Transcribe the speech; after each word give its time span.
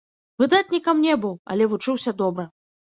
Выдатнікам 0.41 1.05
не 1.09 1.15
быў, 1.27 1.37
але 1.55 1.71
вучыўся 1.77 2.19
добра. 2.27 2.51